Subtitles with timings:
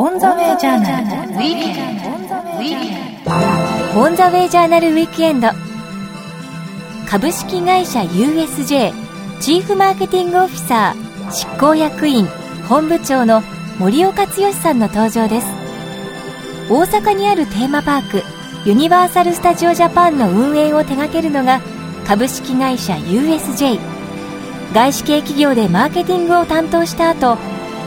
[0.00, 1.96] オンザウェイジャーナルウィークエン
[3.24, 3.32] ド。
[4.00, 5.48] オンザウェイジャーナルウィークエンド。
[7.10, 8.92] 株式会社 USJ
[9.40, 12.28] チーフマーケティングオフィサー執行役員
[12.68, 13.42] 本部長の
[13.80, 15.48] 森岡毅さんの登場です。
[16.70, 18.22] 大阪にあるテーマパーク
[18.64, 21.60] ユニバーサル・スタジオ・ジャパンの運営を手掛けるのが
[22.06, 23.80] 株式会社 USJ
[24.72, 27.34] 外資系企業でマーケティングを担当した後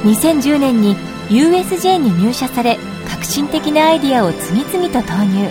[0.03, 0.97] 2010年に
[1.29, 2.77] USJ に入社され
[3.09, 5.49] 革新的なアイディアを次々と投入。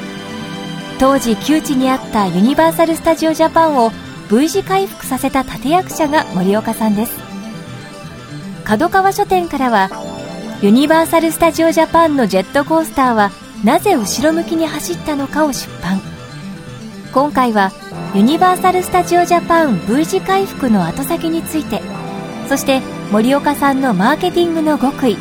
[0.99, 3.91] 当時窮地にあったユニバーサル・スタジオ・ジャパンを
[4.31, 7.19] V 字回復させた立役者が森岡さんです。
[8.65, 9.91] 角川書店からは
[10.63, 13.31] ユニバーサル・スタジオ・ジャパンのジェットコースターは
[13.65, 16.01] なぜ後ろ向きに走ったのかを出版。
[17.13, 17.73] 今回は
[18.15, 21.81] ユニバーサル・スタジオ・ジャパン V 字回復の後先について
[22.49, 25.17] そして森岡さんのマーケティングの極意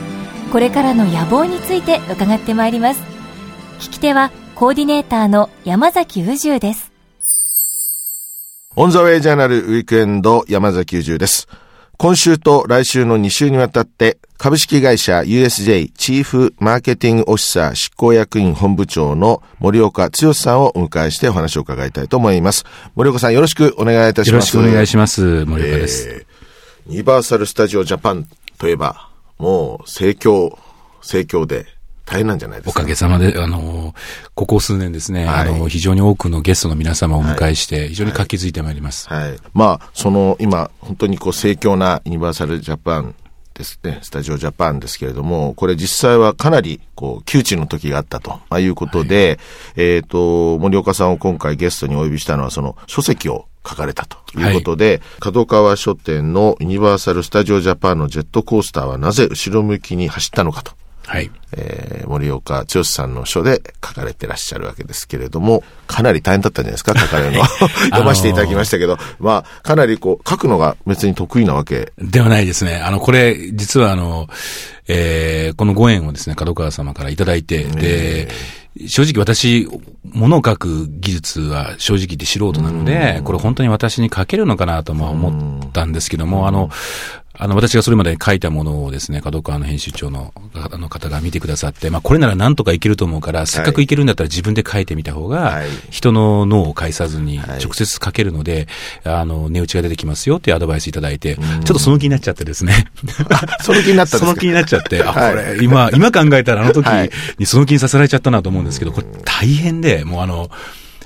[0.52, 3.02] これからの野望について伺ってまいります
[3.80, 6.90] 聞き手はコーディネーターの山崎宇宙です
[8.76, 11.50] オンザウェイジャーナルウィークエンド山崎宇宙です。
[11.98, 22.64] 今週と来週の2週にわたって株式会社 USJ チーフマーケティングオフィサー執行役員本部長の森岡剛さんをお迎えしてお話を伺いたいと思います。
[22.96, 24.56] 森岡さんよろしくお願いいたします。
[24.56, 25.44] よろしくお願いします。
[25.46, 26.10] 森岡です。
[26.10, 26.30] えー
[26.88, 28.26] ユニバーサル・スタジオ・ジャパン
[28.58, 29.09] といえば、
[29.40, 30.56] もう盛況、
[31.02, 31.66] 盛況で
[32.06, 32.80] 大変なんじゃないですか？
[32.82, 33.94] おかげさまで、あの、
[34.36, 39.08] ここ数年ですね、はいあの、非常に多くのゲストの皆様をお迎えして、非常に活気づいてまいります。
[39.10, 39.38] はい。
[39.54, 43.16] まあ、その今、本当にこう盛況なユニバーサルジャパン
[43.54, 49.38] ですね、スタジオジャパンですけれども、これ実際はかなり、こう、窮地の時があったと、まあ、いうことで、
[49.76, 60.79] えっ、と、森岡さんを今回ゲストにお呼びしたのは、その書籍を書かれたということで、角川書店のユニバーサル・スタジオ・ジャパンのジェットコースターはなぜ後ろ向きに走ったのかと。
[61.06, 61.32] はい。
[61.54, 67.48] えー森岡剛さんの書で書かれてらっしゃるわけですけれども、かなり大変だったんじゃないですか、書かれるのは。
[67.92, 71.94] 読ませていただきましたけど、まあ、かなりこう、書くのが別に得意なわけ。
[72.00, 72.78] ではないですね。
[72.78, 74.28] あの、これ、実はあの、
[74.88, 78.28] えー、このご縁をですね、角川様からいただいて、で、
[78.88, 79.68] 正直私、
[80.04, 86.70] 物を書く技術は正直言って素人なので、これ本当に私に書けるのかなとも思ったんですけども、あの、
[87.42, 97.64] あの、私がそれまで書いたものをですね、角川の編集長のあの方が見てくださって、まあ、これならなんとかいけると思うから、せっかくいけるんだったら自分で書いてみた方がはい、人の脳を介さずにはい。
[97.64, 98.68] 直接書けるので、
[99.06, 102.88] あの、値打ちが出てきますよっていうアドバイスいただいて、ちょっとその気になっちゃってですね。
[103.62, 104.26] その気になったんですか？
[104.26, 105.32] その気になっちゃって、あ、はい。
[105.32, 107.10] これ、今、今考えたらあの時はい。
[107.38, 110.52] にその気にさせられちゃったなと思うんですけど、これ大変で、もうあの、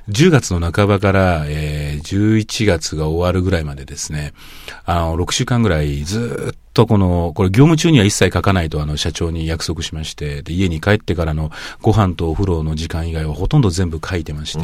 [0.10, 4.34] 10月の半ばから、えー、11月が終わるぐらいまでですね、
[4.86, 11.52] あの、6週間ぐらいずっとこの、これ業務中には一切書かないとあの社長に約束しまして、で、家に帰ってからの
[11.82, 14.64] ご飯とお風呂の時間以外はほとんど全部書いてまして、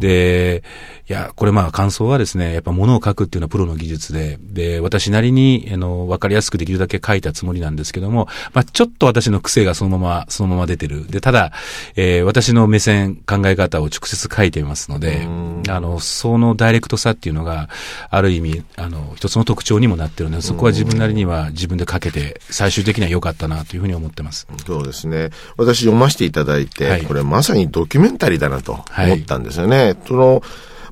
[0.00, 0.62] で、
[1.08, 11.06] いや、これまあ感想はですね、やっぱ物を書くっていうのはプロの技術で、で、私なりに、あの、わかりやすくできるだけ書いたつもりなんですけども、まあちょっと私の癖がそのまま、そのまま出てる。
[11.08, 11.52] で、ただ、
[11.96, 15.26] えー私の目線、考え方を直接書いてますので、
[15.68, 17.68] あの、そのダイレクトさっていうのが、
[18.08, 24.46] ある意味、あの、一つの特徴にもなってるので、そこは自分なりには自分で書けて、最終的には良かったなというふうに思ってます。
[24.66, 25.30] そうですね。
[25.56, 29.96] 私読ませていただいて、はいこれまさにドキュメンタリーだなと思ったんですよね。
[30.06, 30.42] その、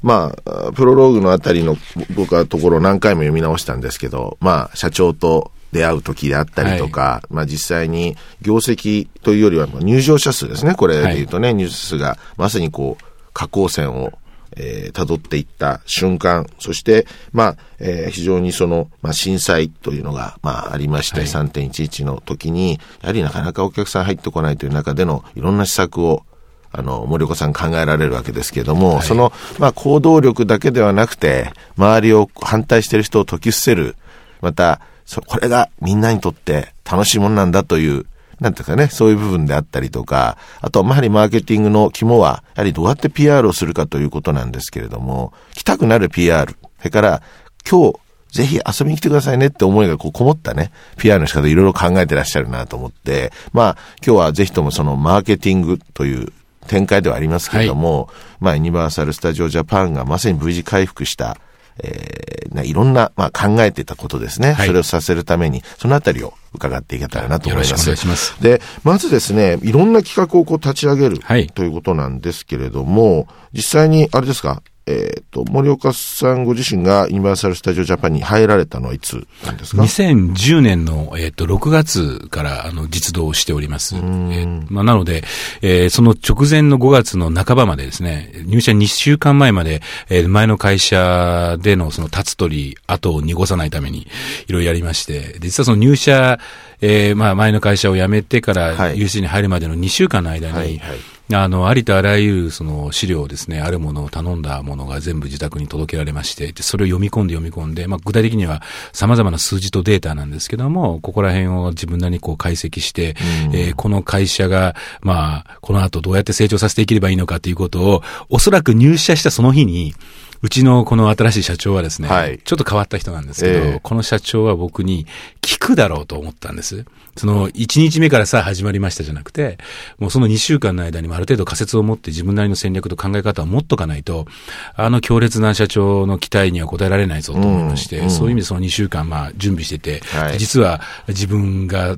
[0.02, 1.76] まあ、プロローグのあたりの
[2.14, 10.74] 僕はところを何回も読み直したんですけど、まあ、社長と出会う時であったりとか、まあ実際に業績というよりはまあ入場者数ですね。
[10.74, 14.12] これで言うとね、入場者数がまさにこう、下降線を
[14.58, 26.24] えー辿っていった瞬間、そして、まあ、えー非常にその、まあ、震災というのが、まあ、ありまして、3.11の時に、やはりなかなかお客さん入ってこないという中でのいろんな施策を、
[26.70, 33.96] あの、森岡さん考えられるわけですけれども、その、まあ、行動力だけではなくて、周りを反対している人を解き伏せる、
[34.40, 38.04] また、そこれがみんなにとって楽しいものなんだという、
[38.40, 47.22] なんていうかね、そういう部分であったりとか、あとはやはりマーケティングの肝は、やはりどうやって PR をするかということなんですけれども、来たくなる PR、それから
[47.68, 47.98] 今日
[48.30, 56.32] ぜひ遊びに来てくださいねって思いがこうこもったね、PR の仕方いろいろ考えてらっしゃるなと思って、まあ今日はぜひともそのマーケティングという
[56.66, 61.38] 展開ではありますけれども、まあユニバーサル・スタジオ・ジャパンがまさに V 字回復した、
[61.82, 64.66] えーないろんな、まあ、考えてたことですね、はい。
[64.66, 67.70] それをさせるために、そのあたりを伺っていけたらなと思います。
[67.70, 68.42] よろしくお願いします。
[68.42, 71.46] で、まずですね、いろんな企画をこう立ち上げる、はい。
[71.48, 83.96] ということなんですけれども、実際に、あれですか、えっ、と、森岡さんご自身がユニバーサル・スタジオ・ジャパンに入られたのはいつなんですか ?2010 年の、えっ、と、6月から、あの、実動しております。
[83.96, 85.24] えーまあ、なので、
[85.60, 94.06] えーその直前の5月の半ばまでですね、入社2週間前まで、えー前の会社でのその立つ鳥、後を濁さないために、
[94.46, 96.38] いろいろやりまして、で実はその入社、
[96.80, 100.98] えーまあ、前の会社を辞めてからはい UC に入るまでの2週間の間に、はいはい
[101.32, 113.14] あの、ありとあらゆるその資料をですね、あるものを頼んだものが全部自宅に届けられまして、でそれを読み込んで読み込んで、まあ、具体的には様々な数字とデータなんですけども、ここら辺を自分なりにこう解析して、
[113.52, 119.94] えーこの会社が、まあ、この後どうやって成長させていければいいのかということを、おそらく入社したその日に、
[120.40, 122.38] うちのこの新しい社長はですね、はい。
[122.38, 123.80] ちょっと変わった人なんですけど、ええ。
[123.82, 125.06] この社長は僕に
[125.42, 126.84] 聞くだろうと思ったんです。
[127.16, 129.58] その1日目からさあ始まりましたじゃなくて、
[129.98, 134.26] もうその2週間の間にもある程度仮説を持って自分なりの戦略と考え方を持っとかないと、
[134.74, 140.38] あの強烈な社長の期待には応えられないぞと思いまして、うんうんそういう意味でその2週間まあ準備してて、はい。
[140.38, 141.96] 実は自分が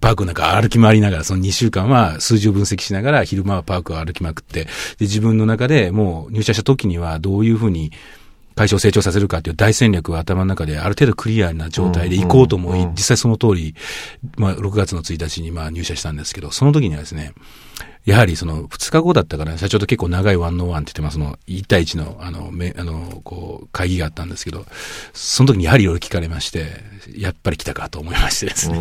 [0.00, 4.68] パークの中歩き回りながら、その2週間は数字を分析しながら、昼間はパークを歩きまくって、で、
[5.00, 7.92] 自分の中でもう入社した時にはどういうふうに
[8.54, 13.74] 会社を成長させるかっていう大戦略を頭の中である程度クリアな状態で行こうと思い、実際その通り、
[14.36, 17.32] まあ6月の1日にまあ入社したんですけど、その時にはですね、
[18.04, 24.64] やはりその2日後だったから、社長と結構長いワンノーワンって言ってます、その1対1の、あの、め、あの、こう、会議があったんですけど、
[25.12, 26.82] その時にやはりいろいろ聞かれまして、
[27.16, 28.76] やっぱり来たかと思いましてですね、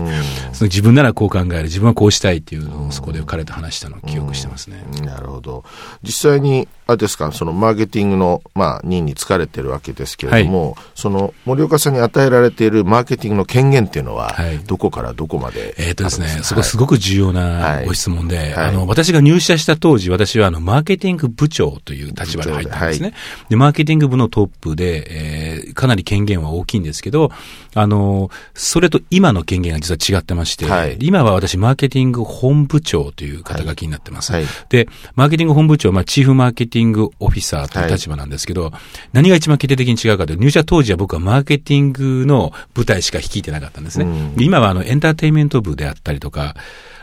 [0.54, 4.84] その自分ならこう考える、自分はこうしたいっていうのをそこで彼と話したのを記憶してますね。
[5.04, 5.64] なるほど。
[6.04, 14.60] 実際に、あれですか、そのマーケティングの、まあ、任に疲れてるわけですけれども、その森岡さんに与えられているマーケティングの権限っていうのは、はい。
[14.60, 17.86] どこからどこまでえっ、とですね、そこすごく重要なはい。
[17.86, 23.14] ご質問で、はいあの、私が入社した当時、私はあの、マーケティング部長という立場で入ったんですね。
[23.50, 27.32] でマーケティング部のトップで、えーかなり権限は大きいんですけど、
[27.74, 28.19] あの、
[28.54, 34.34] それと今の権限が実は違ってまして、はい今は私、マーケティング本部長という肩書きになってます。
[34.34, 38.72] はいで、マーケティング本部長、まあ、チーフマーケティングオフィサーという立場なんですけど、
[39.14, 44.06] 何が一番決定的に違うかというと、入社当時は僕はマーケティングの部隊しか率いてなかったんですね。
[44.06, 46.56] うんで今はあの、エンターテインメント部であったりとか、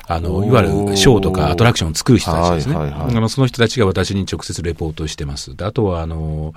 [0.09, 2.77] あの、いわゆるショーとかアトラクションを作る人たちですね。
[2.77, 5.57] はいはいはいあの、その人たちが私に直接レポートをしてます。
[5.57, 6.55] であとは、あの、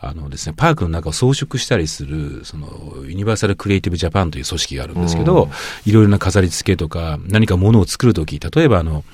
[0.00, 2.68] あのですね、パークの中を装飾したりする、その、
[3.06, 5.50] ユニバーサルクリエイティブジャパンという組織があるんですけど、
[5.84, 9.04] いろいろな飾り付けとか、何か物を作るとき、例えばあの、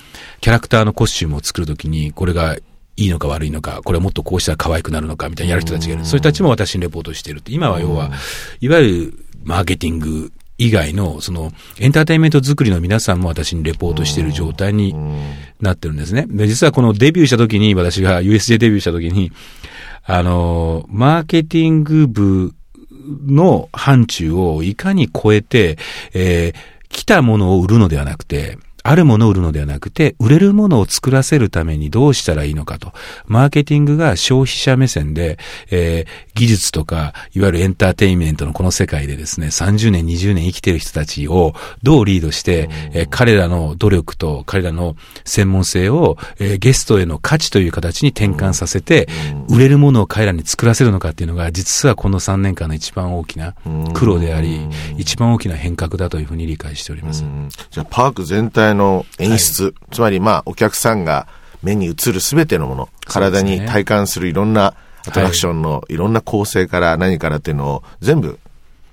[0.41, 2.57] キャラクターのコスチュームを作るときに、これが
[2.97, 6.05] いいのか悪いのか、これはもっとこうしたら可愛くなるのか、みたいなやる人たちがいる。
[6.05, 7.53] そういう人たちも私にレポートしているって。
[7.53, 8.11] 今は要は、
[8.61, 14.95] いわゆるマーケティング以外の、その、エンターテインメント作りの皆さんも私にレポートしている状態に
[15.61, 16.27] なってるんですね。
[16.29, 19.33] で、実はこのデビューした時に、私が USJ デビューした時に、
[20.05, 22.55] あの、マーケティング部
[23.27, 25.79] の範疇をいかに超えて、
[26.13, 32.93] えー来たものを売るのではなくて、あるものを売るのではなくて、売れるものを作らせるためにどうしたらいいのかと。
[33.27, 35.39] マーケティングが消費者目線で、
[35.71, 49.09] えー技術とか、いわゆるエンターテインメントのこの世界でですね、30年、20年生きてる人たちをどうリードして、えー彼らの努力と彼らの専門性を、えーゲストへの価値という形に転換させて、
[49.49, 53.55] 売れるものを彼らに作らせるのかっていうのが、実はこの3年間の一番大きな
[53.95, 54.61] 苦労であり、
[54.97, 57.25] 一番大きな変革だというふうに理解しております。
[57.25, 61.27] うんじゃあ、パーク全体の演出、つまりまあ、お客さんが
[61.63, 64.75] 目に映るすべてのもの、体に体感するいろんな
[65.07, 68.39] アトラクションのいろんな構成から何からっていうのを全部、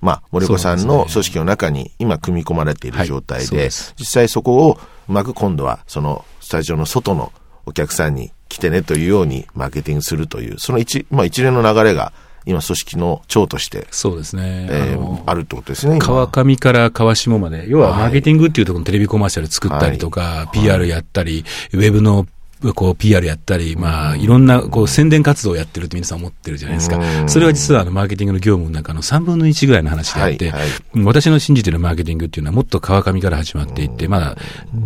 [0.00, 7.32] まあ、森岡さんの組織の中に今組み込まれている状態で、実際そこをうまく今度はそのスタジオの外の
[7.66, 12.12] お客さんに来てねというようにマーケティングするという、その一、まあ一連の流れが
[12.46, 14.68] 今組織の長として、そうですね。
[14.70, 15.96] えーあるってことですね。
[15.96, 16.06] 今。
[16.06, 22.26] 川上から川下まで、要はマーケティングっていうところのテレビコマーシャル作ったりとか、PR やったり、ウェブの
[22.74, 26.98] こう PR やったり、まあ、いろんなこう宣伝活動をやってるって皆さん思ってるじゃないですか。
[26.98, 27.24] う。
[27.24, 27.28] ん。
[27.28, 30.60] それは実はあのマーケティングの業務の中の3分の1ぐらいの話であって、はい。
[30.60, 30.70] はい。
[31.04, 34.36] 私の信じてるマーケティングっていうのはもっと川上から始まっていって、まあ、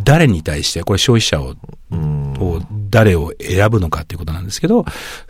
[0.05, 1.57] 誰に対して、これ消費者を
[2.41, 4.85] を誰を選ぶのかっていうことなんですけど、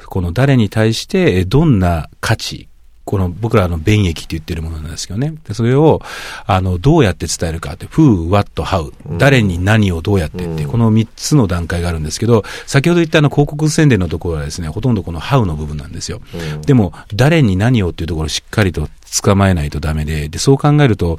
[0.06, 2.68] この誰に対してえどんな価値、
[3.04, 5.34] この僕らの便益って言ってるものなんですけどね。
[5.46, 6.00] でそれを、
[6.46, 16.22] あの、どうやって伝えるかって、who, what, how、誰に何をどうやってって、この3つの段階があるんですけど、先ほど言ったあの広告宣伝のところはですね、ほとんどこの how の部分なんですよ。
[16.64, 18.88] でも、誰に何をっていうところをしっかりと
[19.22, 21.18] 捕まえないとダメで、で、そう考えると、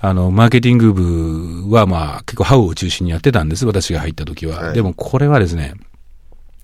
[0.00, 3.66] あの、マーケティング部はまあ結構ハウを中心にやってたんです。
[3.66, 4.56] 私が入った時は。
[4.56, 5.74] はいでもこれはですね、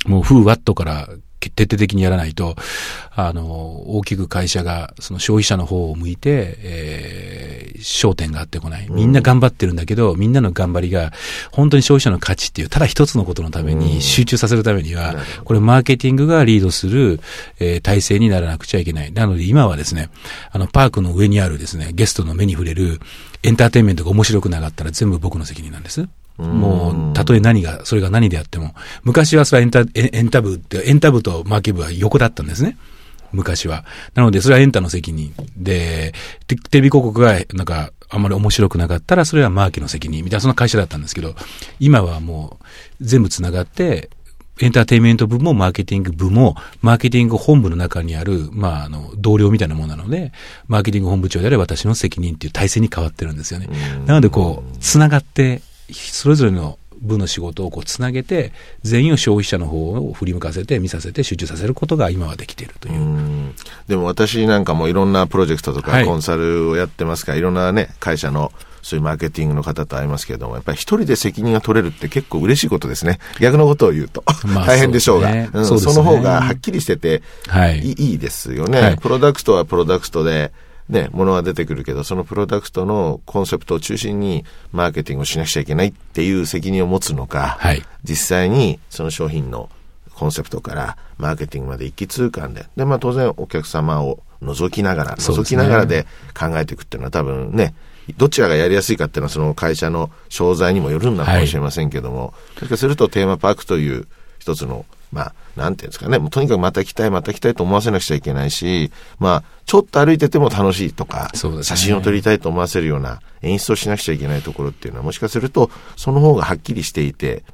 [0.06, 2.56] もう Who What から徹底的にやらないと、
[3.14, 3.44] あの、
[3.86, 8.86] 大きく会社が、その消費者の方を向いて、えー、焦点があってこない。
[8.90, 11.12] みんな頑張ってるんだけど、みんなの頑張りが、
[11.50, 17.20] 本当に消費者の価値っていう、ただ一つのことのために集中させるためには、これマーケティングがリードする、
[17.58, 19.12] えー、体制にならなくちゃいけない。
[19.12, 20.10] なので今はですね、
[20.50, 23.00] あの、パークの上にあるですね、ゲストの目に触れる
[23.42, 26.08] エンターテインメントが面白くなかったら全部僕の責任なんです。
[26.38, 32.76] もう、たとえ何が、それが何であっても、昔はそれはエンタ、エンタ部って、エンタ部とマーケ部は横だったんですね。
[33.32, 33.84] 昔は。
[34.14, 35.34] なので、それはエンタの責任。
[35.56, 36.14] で、
[36.46, 41.34] テレビ広告が、なんか、あんまり面白くなかったら、それはマーケの責任みたいな、その会社だったんですけど、
[41.78, 42.64] 今はもう、
[43.00, 44.10] 全部繋がって、
[44.60, 50.32] エンターテインメント部もマーケティング部も、マーケティング本部の中にある、まあ、あの、同僚みたいなものなので、
[50.66, 53.68] マーケティング本部長であれ私の責任っていう体制に変わってるんですよね。
[54.06, 58.52] なので、こう、繋がって、それぞれの部の仕事をこうつなげて、
[58.82, 63.48] 全員を消費者の方を振り向かせて、見させて、集中させることが今はできているという。
[63.50, 63.54] う
[63.86, 68.52] でも私なんかもいろんなプロジェクトとかコンサルをやってますから、はい、いろんなね、会社の
[68.82, 73.18] そういうマーケティングの方と会いますけれども、やっぱり一人で責任が取れるって結構嬉しいことですね。
[73.40, 74.24] 逆のことを言うと。
[74.46, 75.30] まあ、大変でしょうが。
[75.30, 80.52] うそ、ね、その方がはっきりしてて、はい、いいですよね、はい、プロダクトはプロダクトで、
[80.88, 89.68] ね、ものが出てくるけど、そのプロダクトのコンセプトを中心にマーケティングをしなくちゃいけないっていう責任を持つのか、はい、実際にその商品の
[90.14, 96.06] コンセプトからマーケティングまで一気通貫で、で、まあ当然お客様を覗きながら、覗きながらで
[96.38, 97.74] 考えていくっていうのは多分ね、
[98.16, 104.06] どちらがやりやすいかっていうのはその会社の商材にもよるんだかもしれませんけども、はい、するとテーマパークという
[104.38, 117.44] 一つのまあ、なんていうんですかね、もうとにかくまた来たい、また来たいと思わせなくちゃいけないし、まあ、ちょっと歩いてても楽しいとか、ね、写真を撮りたいと思わせるような演出をしなくちゃいけないところっていうのは、もしかすると、その方がはっきりしていて、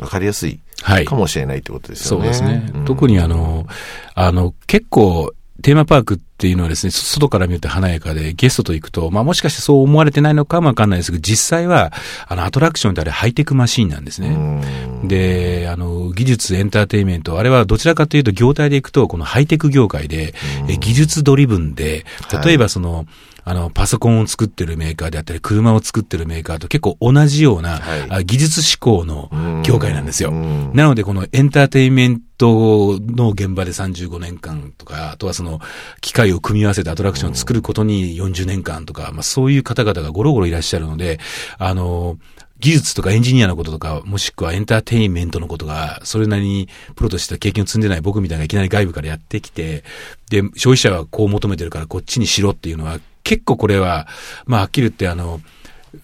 [0.00, 0.60] わかりやすい
[1.06, 2.28] かもしれないってことですよね。
[2.28, 2.70] はい、そうですね。
[2.74, 3.66] うん、特にあの、
[4.14, 5.32] あの、結構、
[5.62, 11.92] テーマパークっていうのはですね、外から見ると華やかで、ゲストと行くと、まあもしかしてそう思われてないのかもわかんないですけど、実際は、
[12.26, 14.60] あの、アトラクションってあれハイテクマシーンなんですね。
[15.04, 20.34] で、あの、技術、エンターテイメント、あれはどちらかというと業態で行くと、このハイテク業界で、
[20.80, 22.04] 技術ドリブンで、
[22.44, 23.06] 例えばその、はい
[23.44, 29.30] あの、パソコンを作ってるメーカーであったり、車を作ってるメーカーと結構同じような、はい、技術志向の
[29.62, 30.30] 業界なんですよ。
[30.30, 35.60] なので、このエンターテインメントの現場で35年間とか、あとはその、
[36.00, 41.18] 機械を組み合わせてアトラクションを作ることに40年間とか、まあそういう方々がゴロゴロいらっしゃるので、
[41.58, 42.18] あの、
[42.60, 49.84] 技術とかエンジニアのこととか、もしくはエンターテインメントのことが、それなりにプロとして経験を積んでない僕みたいないきなり外部からやってきて、
[50.30, 54.06] で、消費者はこう求めてるからこっちにしろっていうのは、結構これは、
[54.46, 55.40] まあ、はっきり言って、あの、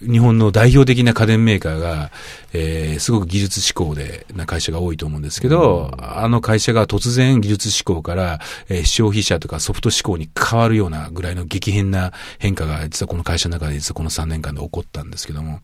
[0.00, 2.11] 日本の代表的な家電メーカーが、
[2.53, 15.61] えー、すごく技術志向でな会社が多いと思うんですけど、あの会社が突然技術志向から、えー、消費者とかソフト志向に変わるようなぐらいの激変な変化が実はこの会社の中で実はこの3年間で起こったんですけども、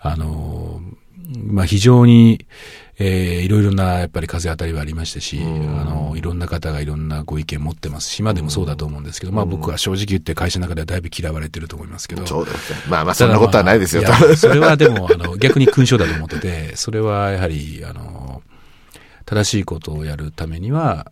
[0.00, 2.46] あのー、まあ非常に、
[2.98, 12.26] えー、いろいろなやっぱり風当たりはありましたし、あの、いろんな方がいろんなご意見持ってますし、今でもそうだと思うんですけど、まあ僕は正直言って会社の中ではだいぶ嫌われてると思いますけど。
[12.26, 12.78] そうですね。
[12.88, 18.42] まあまあそんなことはないですよ、まあ、それはでも、あの、 逆に勲章だと思ってて、それはやはり、あの、
[19.24, 21.10] 正しいことをやるためには、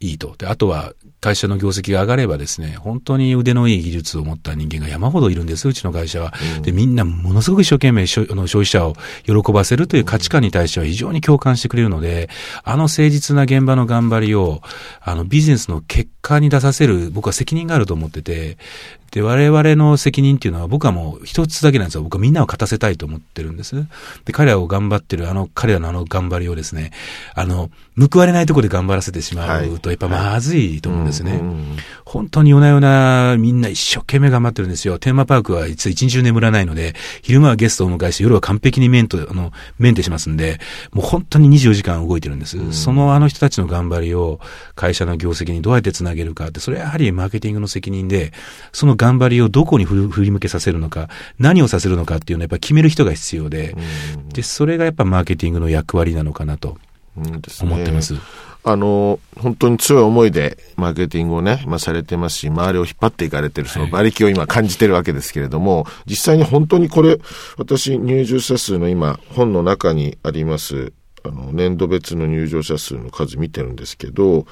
[0.00, 0.34] いいと。
[0.38, 6.32] で、あとは、会社の業績が上がればですね、本当に腕のいい技術を持った人間が山ほどいるんです、うちの会社は。
[6.56, 8.94] うん、で、みんなものすごく一生懸命消費者を
[9.26, 12.30] 喜ばせるという価値観に対しては非常に共感してくれるので、
[12.64, 14.62] あの誠実な現場の頑張りを、
[15.02, 18.56] あのビジネスの結果に出させる僕は責任があると思ってて、
[19.10, 22.02] で、我々の責任っていうのは僕はもう一つだけなんですよ。
[22.02, 23.74] 僕はみんなを勝たせたいと思ってるんです。
[24.24, 26.92] で、彼らを頑張ってる、あの、彼らのあの頑張りをですね、
[27.34, 31.40] あの、報われないところで頑張らせてしまうと、やっぱまずいと思うんですね。
[32.04, 34.98] 本当に夜な夜なみんな一生懸命頑張ってるんですよ。
[34.98, 40.60] テーマパークはいつ一日中眠らないので、昼間はゲストを迎えして、夜は完璧にメント、あの、メンテしますんで、
[40.92, 42.72] もう本当に24時間動いてるんです。
[42.72, 44.40] そのあの人たちの頑張りを
[44.76, 48.32] 会社の業績にどうやってつなげるかって、それはやはりマーケティングの責任で、
[48.72, 53.76] その頑張りをどこに振り向けさせるのか、何をさせるのかっていうのはやっぱ決める人が必要で、
[54.32, 56.78] で、それがやっぱマーケティングの役割なのかなと
[57.16, 58.14] 思ってます。
[58.62, 67.18] あの、本当に強い思いでマーケティングをね、まあ、されてますし、周りを引っ張っていかれてる、その馬力を今感じてるわけですけれども、はい、実際に本当にこれ、
[67.56, 70.92] 私、入場者数の今、本の中にあります、
[71.24, 74.46] あの、年度別の入場者数の数見てるんですけど、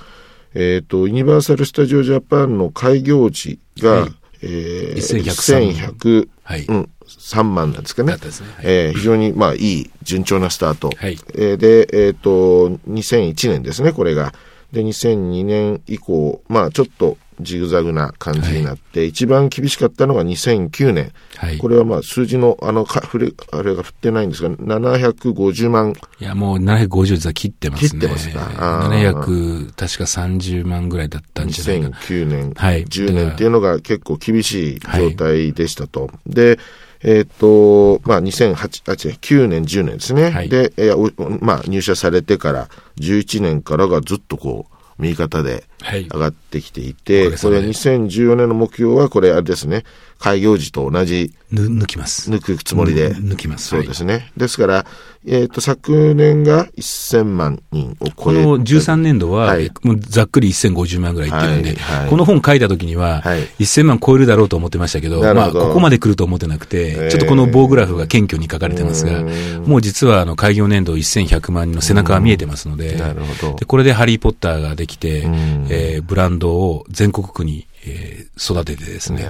[0.58, 4.10] えっ、ー、と、ユニバーサル・スタジオ・ジャパンの開業時が、はい、
[4.42, 8.14] えー、1100、はい、うん、3万なんですかね。
[8.14, 8.30] ねはい、
[8.64, 10.90] えー、非常に、まあ、いい、順調なスタート。
[10.96, 14.34] はい、えー、で、えっ、ー、と、2001年ですね、これが。
[14.72, 21.12] で、2002年以降、まあちょっとジグザグな感じになって、一番厳しかったのが2009年。
[21.36, 21.58] はい。
[21.58, 25.94] これはまあ数字の、あの、か、ふれ、あれが振ってないんですが、750万。
[26.20, 27.88] いや、もう750実は切ってますね。
[27.90, 31.96] 切ってますかあー700、確か30万ぐらいだったんじゃないかな。
[31.98, 36.10] 2009年、はい10年っていうのが結構厳しい状態でしたと。
[36.26, 36.58] で、
[37.02, 40.30] えっ、と、まあ、2008、あ、違う、9年、10年ですね。
[40.30, 42.68] はいで、えーおまあ、入社されてから、
[43.00, 46.04] 11年からがずっとこう、右肩ではい。
[46.04, 47.60] 上がってきていて、げさまで。
[47.60, 49.84] これ2014年の目標は、これあれですね、
[50.18, 52.30] 開業時と同じぬ、抜きます。
[52.30, 53.14] 抜くつもりで。
[53.14, 53.68] 抜きます。
[53.68, 54.30] そうですね。
[54.36, 54.86] ですから、
[55.26, 59.70] えっ、と、昨年が1000万人を超えこの13年度は、はい。
[59.82, 62.10] もうざっくり1050万ぐらいいってるんで、はいはい。
[62.10, 63.42] この本書いた時には、はい。
[63.60, 67.10] 1000万超えるだろうと思ってましたけど、まあ、ここまで来ると思ってなくて、ー。
[67.10, 69.22] ちょっとこの棒グラフが謙虚に書かれてますが
[69.66, 73.56] もう実はあの開業年度1100万人の背中が見えてますので、なるほど。
[73.56, 79.28] でこれでハリーポッターができてん、えーブランドを全国区に、えー育ててですね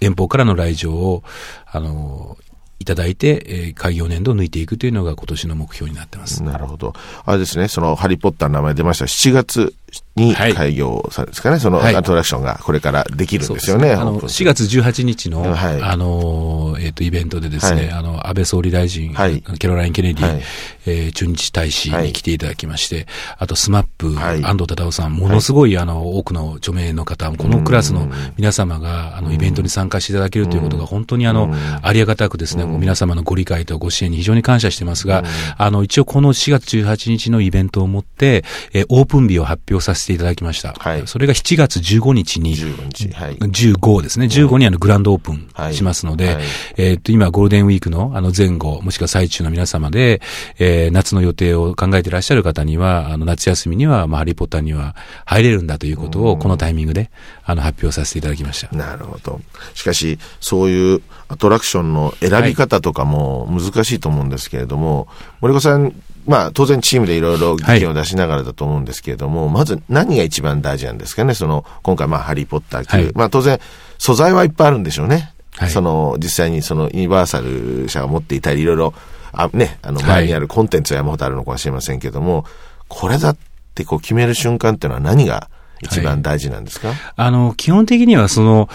[0.00, 1.24] 遠方からの来場を、
[1.66, 2.36] あの、
[2.78, 6.42] いただいて、えー開業年度を抜いていくというのが今年の目標になってます。
[6.42, 6.94] なるほど。
[7.24, 9.06] あれですね、その、ハリーポッターの名前出ました。
[9.06, 9.74] 7月
[10.16, 10.54] にはい。
[10.54, 11.96] 開業されですかね、そのはい。
[11.96, 13.92] アトラクションがこれからできるんですよね。
[13.92, 15.82] あの、オープン4月18日の、はい。
[15.82, 17.90] あの、えっ、と、イベントでですね、はい。
[17.90, 19.42] あの、安倍総理大臣、はい。
[19.58, 20.42] ケロライン・ケネディ、はい。
[20.86, 23.06] えー駐日大使に来ていただきまして、
[23.38, 24.44] あと、 SMAP、はい。
[24.44, 35.24] 安藤忠雄さん、ものすごい、あの、多くの著名の方、このクラスの皆様が、あの、イベントに参加していただけるということが、本当に、あの、ありがたくですね、皆様のご理解とご支援に非常に感謝してますが、
[35.56, 40.74] あの、一応この4月18日のイベントをもって、えーオープン日を発表させていただきました。
[40.78, 43.12] はいそれが7月15日に、15日。
[43.12, 43.36] はい。
[43.36, 44.26] 15ですね。
[44.26, 46.44] 15にあのグランドオープン、はい、しますので、はい
[46.76, 50.20] えーっと、今ゴールデンウィークのあの前後、もしくは最中の皆様で、
[50.58, 57.10] えー夏の予定を考えていらっしゃる方には、あの夏休みには、まあ、ハリーポッターには入れるんだということを、このタイミングで、
[57.44, 58.74] あの、発表させていただきました。
[58.76, 59.40] なるほど。
[59.74, 65.08] しかし、そういうアトラクションの選び方とかも難しいと思うんですけれども、
[65.40, 65.92] 森子さん、
[66.26, 72.96] まあ当然チームでいろいろ意見を出しながらだと思うんですけれども、まず何が一番大事なんですかねその、今回まあハリーポッター級。
[72.96, 73.12] はい。
[73.14, 73.58] まあ当然
[73.98, 75.32] 素材はいっぱいあるんでしょうね。
[75.56, 75.70] はい。
[75.70, 78.94] その、実際にそのユニバーサル社が持っていたりいろいろ、
[79.32, 80.06] あ、ね、あのはい。
[80.06, 82.44] 前にあるコンテンツは山ほどあるのかもしれませんけども、
[82.88, 83.36] これだっ
[83.74, 85.48] てこう決める瞬間っていうのは何が
[85.80, 88.68] 一番大事なんですか、あの、基本的にはその、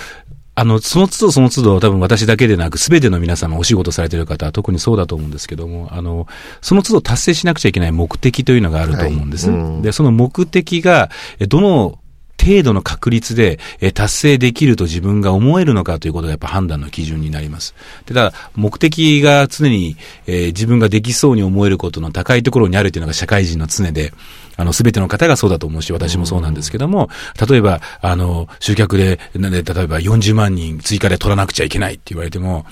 [0.59, 6.25] あの、その都度その都度多分私だけでなく全ての皆様お仕事されている方は特にそうだと思うんですけども、あの、
[6.61, 9.51] その都度達成しなくちゃいけない目的というのがあると思うんです。
[9.51, 11.99] はいうんで、その目的が、えどの
[12.43, 17.75] 程度の確率で、え達成できると自分が思えるのかということがやっぱ判断の基準になります。
[18.07, 24.11] で、ただ、目的が常に、えー自分ができそうに思えることの高いところにあるというのが社会人の常で、
[24.57, 27.09] あの、すべての方がそうだと思うし、私もそうなんですけども、
[27.47, 32.65] 例えば、あの、集客で、なんで、例えば40万人追加で取らなくちゃいけないって言われても、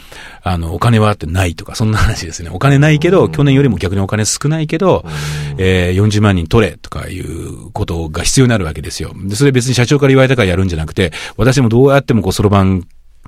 [0.43, 2.49] あの、お金はあってないとか、そんな話ですね。
[2.51, 5.05] お金ないけど、去年よりも逆にお金少ないけど、
[5.57, 9.13] えー40万人取れとかいうことが必要になるわけですよ。
[9.15, 12.87] で、それ別に社長から言われたからやるんじゃなくて、私もどうやってもこう、そろばん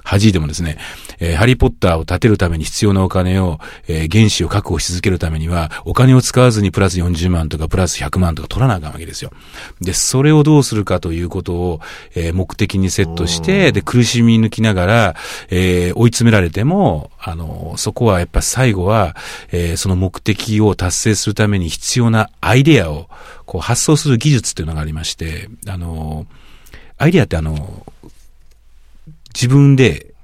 [0.09, 0.77] 弾いてもですね、
[1.19, 9.31] えーハリーポッターを建てるために必要なお金を、えー原資を確保し続けるためには、お金を使わずにプラス40万とかプラス100万とか取らなあかんわけですよ。
[9.81, 11.81] で、それをどうするかということを、
[12.15, 15.15] えー目的にセットして、で、苦しみ抜きながら、
[15.49, 19.15] えー追い詰められても、あの、そこはやっぱ最後は、
[19.51, 23.09] えーその目的を達成するために必要なアイデアを、
[23.45, 26.27] こう発想する技術っていうのがありまして、あの、
[26.97, 27.85] アイデアってあの、
[29.39, 30.15] 自分で、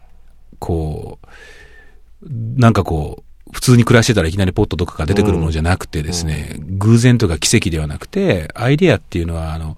[0.58, 9.78] こう、なんかこう、普通に暮らしてたらいきなりポットとかが出てくるものじゃなくてですね、偶然とか奇跡ではなくて、アイデアっていうのは、あの、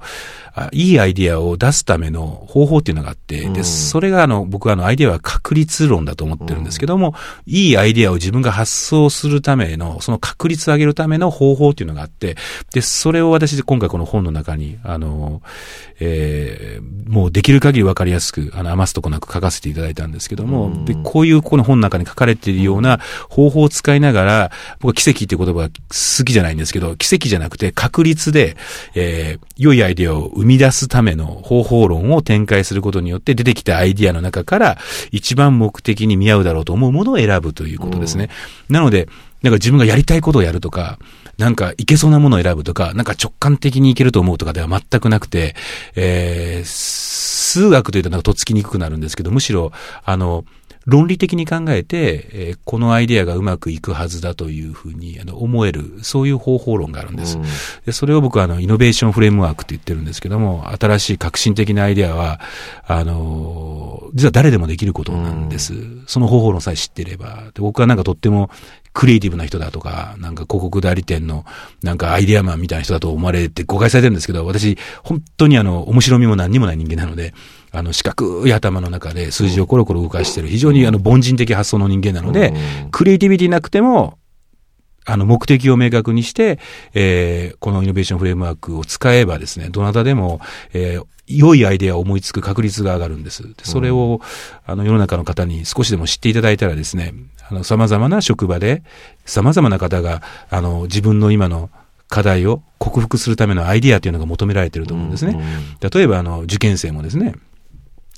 [0.57, 7.13] あいいアイデアを出すための方法っていうのがあって、で、それがあの、僕はあの、アイデアは確率論だと思ってるんですけども、
[7.45, 12.37] いいアイデアを自分が発想するための、その確率を上げるための方法っていうのがあって、
[12.73, 15.41] で、それを私、今回この本の中に、あの、
[15.99, 28.57] えーもうできる限りわかりやすく、あの、余すとこなく書かせていただいたんですけども、で、こういうこの本の中に書かれているような方法を使いながら、僕は奇跡っていう言葉が好きじゃないんですけど、奇跡じゃなくて確率で、
[28.95, 34.77] えー良いアイデアを生み出すための方法論を展開することによって出てきたアイデアの中から
[35.11, 38.29] 一番目的に見合うだろうと思うものを選ぶということですね。
[38.69, 39.07] なので、
[39.41, 40.97] なんか自分がやりたいことをやるとか、
[41.37, 45.55] なんかいけそうなものを選ぶとか、なんか直感的にいけると思うとかでは全くなくて、
[45.95, 47.15] えー
[47.55, 49.71] 数学というとなんかとっつきにくくなるんですけど、むしろ、
[50.03, 50.43] あの、
[50.85, 57.37] 論理的に考えて、えー、このアイデアがうまくいくはずだというふうにあの思える、そういう方法論があるんです。
[57.37, 57.43] うん、
[57.85, 62.39] でそれを僕はあのイノベーションフレームワークって言ってるんですけども、新しい革新的なアイデアは、
[62.85, 65.73] あの、実は誰でもできることなんです。
[65.73, 67.51] うん、その方法論さえ知っていれば。
[67.53, 68.51] で僕はなんかとっても
[68.93, 71.45] クリエイティブな人だとか、なんか広告代理店の
[71.83, 77.33] なんかアイデアマンみたいな人だと思われて誤解されてるんですけど、私、本当にあの、面白みも何にもない人間なので、
[77.77, 82.53] あの、四角い頭の中で数字をコロコロ動かしてる、非常にあの、凡人的発想の人間なので、
[82.91, 84.17] クリエイティビティなくても、
[85.05, 86.59] あの、目的を明確にして、
[86.93, 90.41] えー、このイノベーションフレームワークを使えばですね、どなたでも、
[90.73, 93.43] えー、良いアイデアを思いつく確率が上がるんです。
[93.63, 94.19] それを、
[94.65, 97.13] あの、世の中の方に少しでも知っていただいたらですね、
[97.49, 98.83] あの、様々な職場で、
[99.25, 101.69] 様々な方が、あの、自分の今の
[102.07, 105.39] 課題を克服するためのアイディアというのが求められていると思うんですね。
[105.93, 107.33] 例えば、あの、受験生もですね、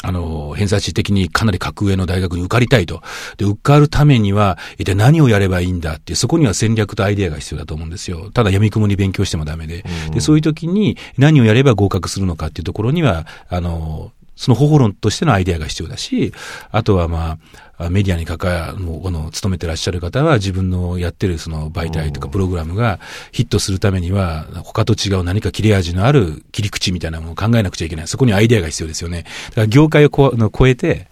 [0.04, 3.02] あの、偏差値的にかなり格上の大学に受かりたいと。
[3.38, 8.30] で、受かるためには、一体何をやればいいんだってそこには戦略とアイデアが必要だと思うんですよ。
[8.32, 9.84] ただ闇雲に勉強してもダメで。
[10.12, 16.32] で、そういう時に何をやれば合格するのかっていうところには、あの、その方法論としてのアイデアが必要だし、
[16.72, 17.38] あとはまあ、
[17.90, 23.00] メディアに関わる、この、勤めてらっしゃる方は自分のやってるその媒体とかプログラムが
[23.32, 28.08] ヒットするためには、他と違う何か切れ味のある切り口みたいなものを考えなくちゃいけない。
[28.08, 29.26] そこにアイデアが必要ですよね。
[29.50, 31.08] だから業界をこの超えて、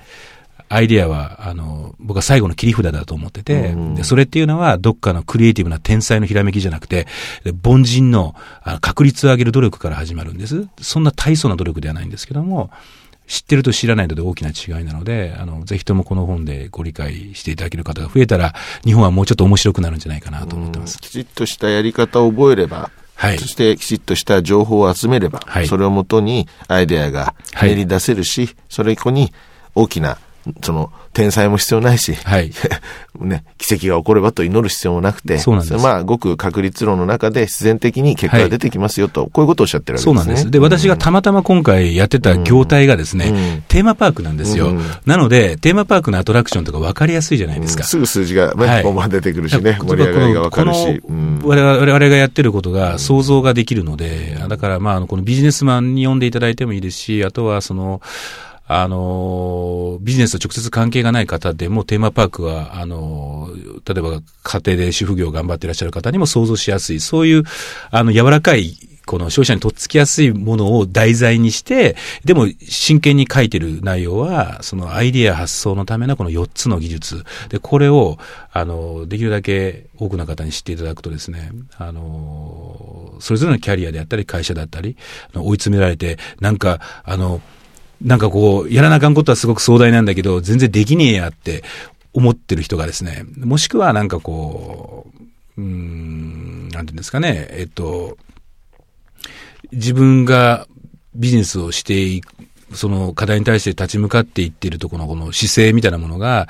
[0.67, 7.05] アイデアは、あの、僕は最後の切り札だと思ってて、でそれっていうのは、どっかのクリエイティブな天才のひらめきじゃなくて、
[7.63, 8.35] 凡人の
[8.81, 10.67] 確率を上げる努力から始まるんです。
[10.81, 12.71] そんな大層な努力ではないんですけども、
[13.27, 20.99] 知ってると知らないので大きな違いなので、あの、ぜひともこの本でご理解していただける方が増えたら、日本はもうちょっと面白くなるんじゃないかなと思ってます。
[20.99, 29.33] きちっとしたやり方を覚えれば、はい、そしてきちっとした情報を集めれば、はい、それをもとにアイデアが練り出せるし、はい、それ以降に
[29.73, 30.17] 大きな
[30.61, 32.51] その、天才も必要ないし、はい。
[33.19, 35.83] ね、奇跡が起こればと祈る必要もなくて、そうなんです。
[35.83, 40.05] まあ、ごく確率論の中で必然的に結果が出てきますよと、はい、こういうことをおっしゃってるわけですね。
[40.05, 40.51] そうなんです。
[40.51, 44.81] で、私がたまたま今回やってた業態がですね、うん、テーマパークなんですよ、うん。
[45.05, 47.83] なので、テーマパークのアトラクションとか分かりやすいじゃないですか。
[47.83, 51.01] うん、すぐ数字がね、はい、出てくるしね、盛り上がりが分かるし。
[51.43, 58.01] 我々我々がやってることが想像ができるので、だからまあ、このビジネスマンに読んでいただいてもいいですし、あとはその、
[58.67, 63.49] あの、ビジネスと直接関係がない方でもテーマパークは、あの、
[63.87, 67.43] 例えば家庭で主婦業を頑張っていらっしゃる方にも想像しやすい、そういう、
[67.91, 77.23] あの、柔らかいこの消費者にとっつきやすいものを題材にして、でも真剣に書いてる内容は、そのアイディア発想のためのこの4つの技術。
[77.49, 78.17] で、これを、
[78.51, 84.97] あの、できるだけ多くの方に知っていただくとですね、あの、それぞれのキャリアであったり、会社だったり、
[85.35, 87.41] 追い詰められて、なんか、あの、
[88.01, 91.63] なんかこう、やらなあかんことはすごく壮大なんだけど、全然できねえやって
[92.13, 95.07] 思ってる人がですね、もしくはなんかこ
[95.57, 98.17] う、うん、なんていうんですかね、えっと、
[99.71, 100.67] 自分が
[101.13, 102.33] ビジネスをしていく、
[102.73, 106.47] その課題に対して立ち向かっていってるところのこの姿勢みたいなものが、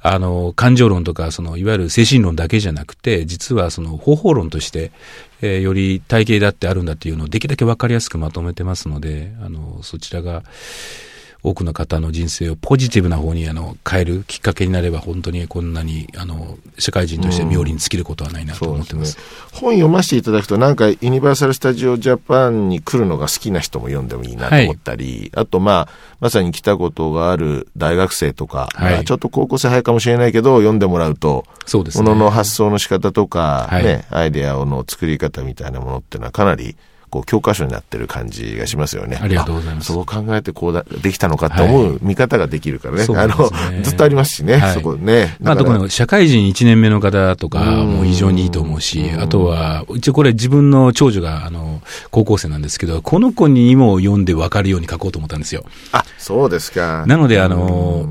[0.00, 4.92] あの、感情論とか、その、いわゆる精神論だけじゃなくて、実はその方法論として、
[5.42, 10.42] えー、より体系だってあるんだっていうのをできるだけわかりやすくまとめてますので、あの、そちらが、
[11.46, 19.16] 多くの方の人生をポジティブな方にあの変えるきっかけになれば本当にこんなにあの社会人として妙利に尽きることはないなと思ってます。
[19.16, 36.76] うんすね、本読ませていただくとなんかユニバーサル・スタジオ・ジャパンに来るのが好きな人も読んでもいいなと思ったり、はい、あとまあまさに来たことがある大学生とか、はい、ちょっと高校生早いかもしれないけど読んでもらうとそうです、ね、ものの発想の仕方とか、ね、はい、アイデアの作り方みたいなものっていうのはかなり
[37.10, 39.18] こう教科書になってる感じがしますよね。
[39.20, 39.92] ありがとうございます。
[39.92, 43.06] そう考えてこうだできたのかと思う見方ができるからね。
[43.06, 43.50] はい、あの、
[43.82, 45.36] ずっとありますしね、はい、そこね。
[45.40, 55.64] まあ、特に社会人1年目の方とかも非常にいいと思うし、あとは、一応これ自分の長女が、あの、高校生なんですけど、この子にも読んで分かるように書こうと思ったんですよ。
[55.92, 57.04] あ、そうですか。
[57.06, 58.06] なので、あの、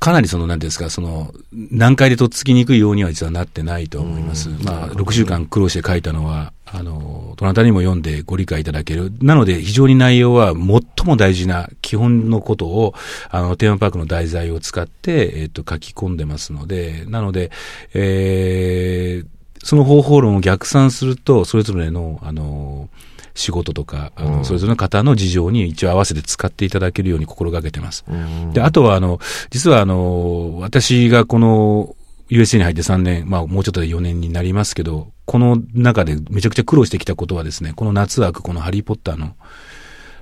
[0.00, 4.48] かなりその、なんですか、その、難解でとっつきにくいようには実はなってないと思います。
[4.64, 9.12] まあ、6週間苦労して書いたのは、あの、どなたにも読んでご理解いただける。
[9.20, 12.94] なので、非常に内容は最も大事な基本のことを、
[13.28, 17.50] あの、テーマパークの題材を使って、えっ、と、書き込んでますので、なので、
[17.94, 19.26] えー、
[19.64, 22.88] その方法論を逆算すると、それぞれの、あの、
[23.34, 28.04] 仕事とか、あの、それぞれの方の事情に一応合わせて使っていただけるように心がけてます。
[28.52, 29.18] で、あとは、あの、
[29.50, 31.94] 実はあの、私がこの、
[32.30, 39.34] USA に入って3年、まあもうちょっとで4年になりますけど、この中でめちゃくちゃ苦労してきたことはですね、この夏枠、このハリーポッターの、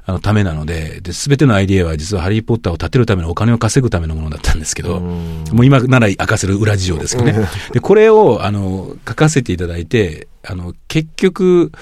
[0.06, 7.46] あの、ためなので、で、すべてのアイディアは実はハリーポッターを建てるためのお金を稼ぐためのものだったんですけど、もう今なら明かせる裏事情ですけどね。
[7.72, 11.72] で、これを、あの、書かせていただいて、あの、結局、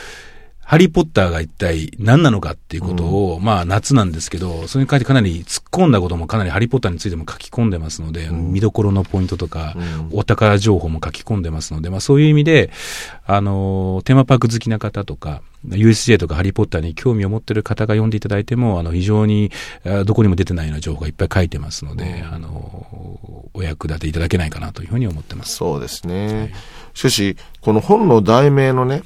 [0.67, 12.71] ハリーポッターが一体何なのかっていうことを、うん、まあ夏なんですけど、それに関してかなり突っ込んだこともかなりハリーポッターについても書き込んでますので、うん、見どころのポイントとか、うん、お宝情報も書き込んでますので、まあそういう意味で、
[13.27, 19.53] あの、テーマパーク好きな方とか、USJ とかハリーポッターに興味を持っている方が読んでいただいても、あの、非常に、
[20.05, 25.55] どこにも出てないような情報がいっぱい書いてますので、あの、お役立ていただけないかなというふうに思ってます。
[25.55, 26.27] そうですね。
[26.27, 26.53] はい、
[26.95, 29.03] しかし、この本の題名のね、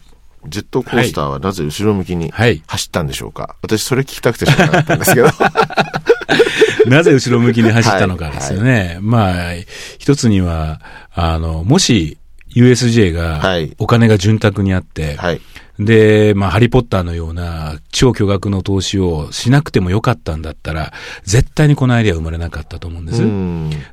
[0.48, 5.28] ジェットコースターはなぜ後ろ向きに走ったんでしょうか、はい、私それ聞きたくてしょうがなかったんですけど。
[6.86, 8.72] なぜ後ろ向きに走ったのかですよね。
[8.72, 9.52] はいはい、まあ、
[9.98, 10.80] 一つには、
[11.12, 12.18] あの、もし
[12.54, 13.42] USJ が
[13.78, 15.40] お金が潤沢にあって、はい、
[15.80, 20.92] で、まあ、ハリーポッターのような超巨額の投資をしなくてもよかったんだったら、
[21.24, 23.22] 絶対にこのアイデアは生まれなかったと思うんです。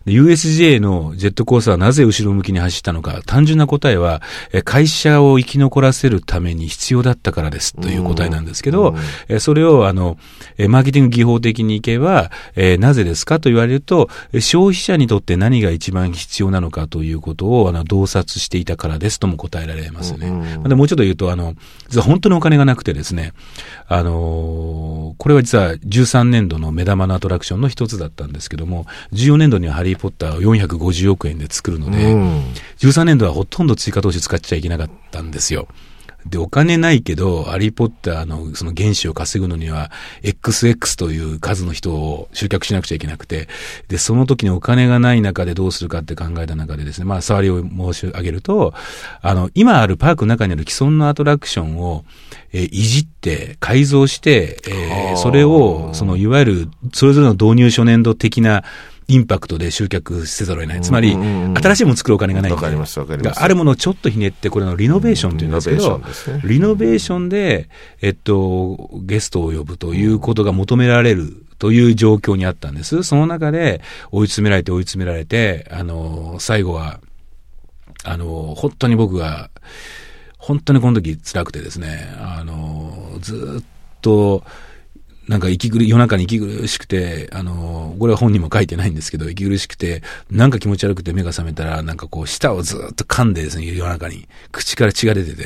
[0.06, 4.22] USJ のジェットコースターはなぜ後ろ向きに走ったのか、単純な答えは、
[4.66, 8.96] 会社を生き残らせるために必要だったからですという答えなんですけど、
[9.40, 10.18] それをあの、
[10.68, 12.32] マーケティング技法的にいけば、
[12.80, 20.60] なぜですかと言われると、消費者にとって何が一番必要なのかということをあの洞察していたからですとも答えられますね。
[20.68, 21.56] でもうちょっと言うと、あの、
[21.90, 23.34] 実は本当にお金がなくてですね、
[23.88, 32.44] あのー、これは実は13年度の目玉のアトラクションの一つだったんですけども、14年度にはハリーポッターを450億円で作るので、うん、
[32.80, 35.68] 13年度はほとんど追加投資使っちゃいけなかったんですよ。
[36.30, 39.92] で、お金ないけど、ハリーポッターのその原資を稼ぐのには、
[40.24, 43.48] XX という数の人を集客しなくちゃいけなくて、
[43.88, 48.74] で、その時にお金がない中でどうするかって考えた中でですね、まあ、触りを申し上げると、
[49.22, 52.06] あの、今あるパークの中にある既存のアトラクションを、
[52.54, 58.64] えー、いじって、改造して、えー、それを、その、いわゆる、それぞれの導入初年度的な、
[59.10, 60.82] インパクトで集客せざるを得ない。
[60.82, 63.42] つまり、新しいもの作るお金がないわかります、わかります。
[63.42, 66.02] あるものをちょっとひねって、これのリノベーションっていうんですけど、
[66.44, 67.70] リノベーションで、
[68.02, 73.04] えっと、ゲストを呼ぶということが求められるという状況にあったんです。
[73.04, 77.00] その中で、追い詰められて追い詰められて、あの、最後は、
[78.04, 79.50] あの、本当に僕が、
[80.38, 83.66] 本当にこの時辛くてですね、あの、ずっ
[84.02, 84.44] と、
[85.28, 95.44] なんか息苦、夜中に息苦しくて、あの、これは本にも書いてないんですけど、息苦しくて、なんか気持ち悪くて目が覚めたら、なんかこう、舌をずっと噛んでですね、夜中に、口から血が出てて、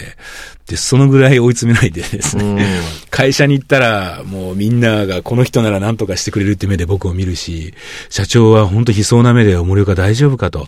[0.67, 2.67] で、そのぐらい追い詰めないでですね、
[3.10, 7.74] 会社に行ったら、もうみんながこの人なら何とかしてくれるって目で僕を見るし、
[8.10, 10.67] 社長は本当悲壮な目で、森岡大丈夫かと。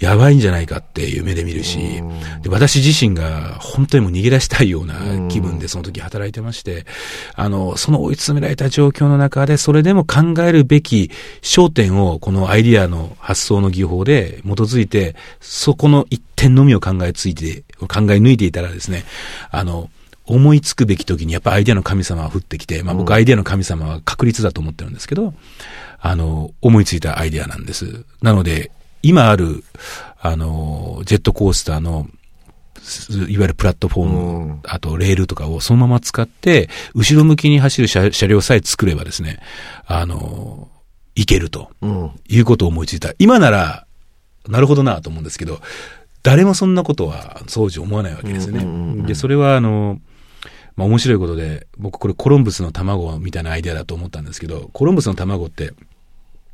[0.00, 2.02] やばいんじゃないかっていう目で見るし、
[2.42, 6.86] で私自身が本当にもう逃げ出したいような気分でその時働いてまして、
[7.34, 11.10] あの、その追い詰められた状況の中で、それでも考えるべき
[11.42, 17.86] 焦点をこのアイディアの発想の技法で基づいて、そこの一点のみを考えついて、考え
[18.16, 19.04] 抜いていたらですね、
[19.50, 19.90] あの、
[20.24, 25.34] 思いつくべき時にやっぱアイデアの神様は降ってきて、まあ僕アイデアの神様は確率だと思ってるんですけど、
[25.98, 28.06] あの、思いついたアイデアなんです。
[28.22, 28.70] なので、
[29.02, 29.64] 今ある、
[30.20, 32.06] あの、ジェットコースターの、
[33.28, 39.40] いわゆるプラットフォーム、うん、あとレールとかをそのまま使って、後ろ向きに走る車車両さえ作ればですね、
[39.86, 40.68] あの、
[41.14, 43.12] いけると、うん、いうことを思いついた。
[43.18, 43.86] 今なら、
[44.48, 45.60] なるほどなと思うんですけど、
[46.22, 48.64] 誰もそんなことは当時思わないわけですね。
[49.06, 50.00] で、それはあの、
[50.76, 55.72] まあ面白いことで、僕これコロンブスの卵みたいなアイデアだと思ったんですけど、コロンブスの卵って、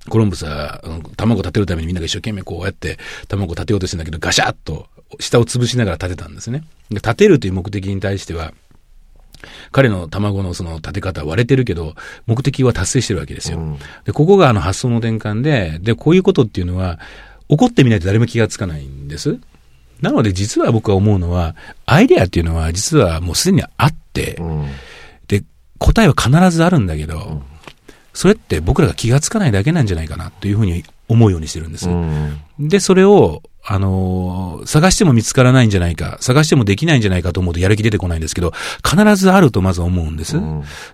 [0.09, 0.83] コロンブスは、
[1.17, 4.87] 卵立てるためにみんなが一生懸命こうやって卵立てようとしてんだけど、ガシャッと
[5.21, 6.65] 下を潰しながら立てたんですね。
[6.91, 8.53] で立てるという目的に対しては、
[9.73, 11.95] 彼の卵のその立て方は割れてるけど、
[12.27, 13.59] 目的は達成してるわけですよ。
[13.59, 16.99] うん、で、ここがあの発想の転換で、で、こういうことっていうのは、
[17.49, 19.39] 怒ってみないと誰も気がつかないんです。
[20.01, 21.55] なので実は僕は思うのは、
[21.87, 24.67] アイデアっていうのは実はもうすでにあって、うん、
[25.29, 25.45] で、
[25.79, 27.56] 答えは必ずあるんだけど、うん
[28.17, 31.87] それって僕らが気がつかないだけなんじゃないかなというふうに思うようにしてるんです。
[32.59, 38.53] で、それを、あのー、探しても見つからないんじゃないか、探してもできないんじゃないかと思うとやる気出てこないんですけど、
[38.83, 40.37] 必ずあるとまず思うんです。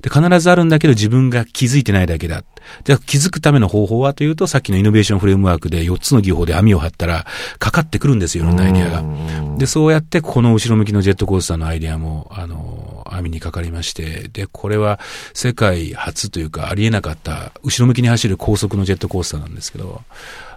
[0.00, 2.42] で、必ずあるんだけど自分が気づいてないだけだ。
[2.84, 7.26] じゃあ気づくための方法はというと、さっきのイノベーションフレームワークで4つの技法で網を張ったら、
[7.58, 9.58] かかってくるんですよ、いろんなアイディアが。
[9.58, 15.00] で、そうやって、この後ろ向きのジェットコースターのアイディアも、あのー、網にかかりまして、で、これは
[15.34, 20.02] 世界初というか、ありえなかった、後ろ向きに走る高速のジェットコースターなんですけど、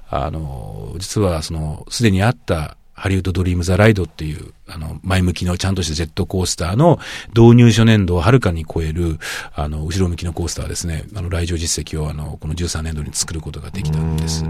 [0.10, 6.98] あの、実はその、すでにあったハリウッドドリームザライドっていう、あの、前向きのちゃんとしたジェットコースターの
[7.36, 9.20] 導入初年度をはるかに超える、
[9.54, 11.04] あの、後ろ向きのコースターですね。
[11.14, 14.46] あの、来場実績を、あの、この13年度に作ることができたんです。
[14.46, 14.48] い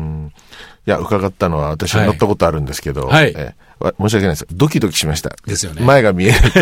[0.86, 3.34] や、伺ったのは私は乗ったことあるんですけど、はい。
[3.36, 3.56] え
[4.00, 4.48] 申し訳ないです。
[4.52, 5.36] ドキドキしました。
[5.46, 5.84] ですよね。
[5.84, 6.60] 前が見えると。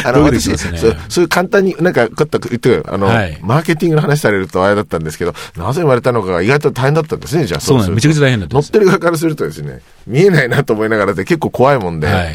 [0.05, 7.61] あの、私、ね、そう、そういう簡単に、なんか、こった言ってあの、はい、マーケティングの話されるとあれだったんですけど、なぜ生まれたのかが意外と大変だったんですね、じゃあ。
[7.61, 12.35] そうなんめちゃくちゃ大変だった乗ってる側からするとですね、見えないなと思いながらで結構怖いもんで、はい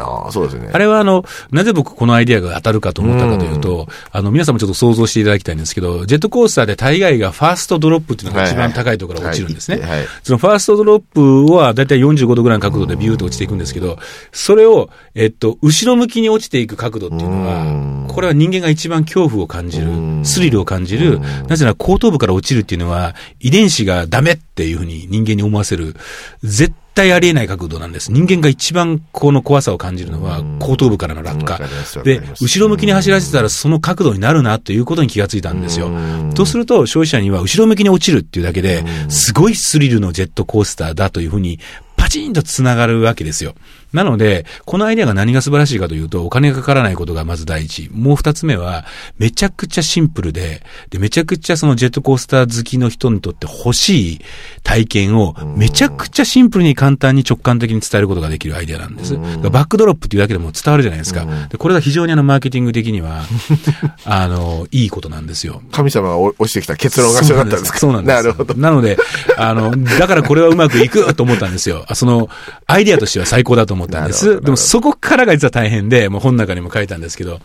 [0.00, 0.70] ああ、そうですね。
[0.72, 9.80] あれはあの、なぜ僕このアイディアが当たるかと思ったかというと、うん、あの、皆さんもちょっと想像していただきたいんですけど、ジェットコースターで大概がファーストドロップっていうのが一番高いところから落ちるんですね。
[10.22, 13.98] そのファーストドロップはだいたい45度ぐらいの角度でビューと落ちていくんですけど、
[14.32, 19.88] それを、えっと、後ろ向きに落ちていく角度っていうのは、これは人間が一番恐怖を感じる、
[20.24, 25.94] スリルを感じる、なぜなら後頭部から落ちるっていうのは、遺伝子がダメっていうふうに人間に思わせる、
[26.42, 28.12] 絶対ありえない角度なんです。
[28.12, 31.58] 人間が一番この怖さを感じるのは後頭部からの落下。
[32.04, 35.90] で、後ろ向きに走らせたらその角度になるなということに気がついたんですよ。
[36.34, 41.58] とすると消費者には後ろ向きに落ちるっていうだけで、すごいスリルのジェットコースターだというふうに
[41.96, 43.54] パチンと繋がるわけですよ。
[43.92, 47.88] なので、このアイデアが何が素晴らしいかというと、お金がかからないことがまず第一。
[47.92, 48.84] もう二つ目は、
[49.18, 54.20] めちゃくちゃシンプルで、で、めちゃくちゃそのジェットコースター好きの人にとって欲しい
[54.62, 59.16] 体験を、めちゃくちゃシンプルに簡単に直感的に伝えることができるアイデアなんです。
[59.16, 59.22] バ
[59.62, 61.26] ックドロップっていうだけでも伝わるじゃないですか。
[61.48, 63.24] でこれが非常にあの、マーケティング的には、
[64.04, 65.62] あの、いいことなんですよ。
[65.72, 67.78] 神様が押してきた結論が必要だったんですか？
[67.78, 68.14] そうなんです。
[68.16, 68.54] なるほど。
[68.54, 68.98] なので、
[69.36, 71.86] あの、だからこれはうまくいくと思ったんですよ。
[71.94, 72.28] その、
[72.66, 74.40] アイデアとしては最高だと思ったんです。
[74.40, 77.40] でもそこからが実は大変で、もう本の中にも書いたんですけど、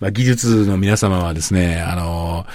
[0.00, 2.46] まあ、技術の皆様はですね、あの、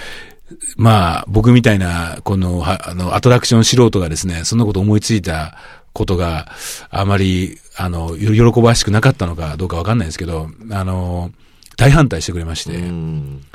[0.76, 5.56] まあ、僕みたいな、この、あの、アトラクション素人がですね、そんなこと思いついた
[5.92, 6.48] ことが
[6.90, 11.30] あまり、あの、喜ばしくなかったのかどうかわかんないですけど、あの、
[11.76, 12.72] 大反対してくれまして、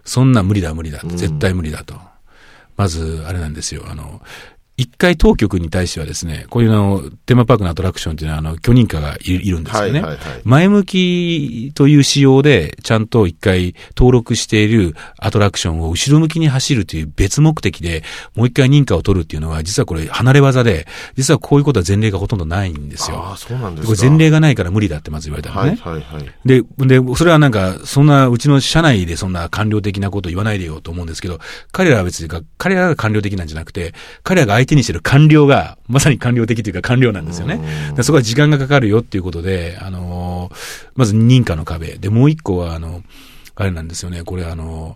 [0.03, 1.95] そんな無理だ無理だ絶対無理だと。
[2.75, 4.21] まず、あれなんですよ、あの、
[4.79, 10.41] 一回当局に対してはですね、こういうの、テーマパークのアトラクションっていうのは、あの、許認可がいるんですよね、はいはいはい。
[10.45, 18.03] 前向きという仕様で、ちゃんと一回登録しているアトラクションを後ろ向きに走るという別目的で、
[18.35, 20.87] もう一回認可を取るっていうのは、実はこれ離れ技で、
[21.17, 23.17] 実はこういうことは前例がほとんどないんですよ。
[23.17, 24.09] ああ、そうなんですか。
[24.09, 25.77] 前例がないから無理だってまず言われたのね。
[25.81, 26.31] はいはいはい。
[26.45, 31.41] で、で、それはなんか、そんな、うちの社内でそんな官僚的なこと言わないでよと思うんですけど、
[31.73, 37.59] 彼らは別に、彼らが官僚的なんじゃなくて、彼らが相手にしてる官僚が、まさに官僚的というか官僚なんですよね。
[38.01, 41.97] そこは時間がかかるよっていうことで、あのー、まず認可の壁。
[41.97, 43.03] で、もう一個は、あの、
[43.55, 44.23] あれなんですよね。
[44.23, 44.95] これあの、